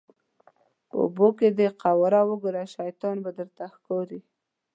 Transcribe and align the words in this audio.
په 0.89 0.95
اوبو 1.03 1.27
کې 1.37 1.47
دې 1.57 1.67
قواره 1.81 2.21
وګوره 2.29 2.63
شیطان 2.75 3.15
به 3.23 3.31
درته 3.37 3.63
ښکاري. 3.75 4.19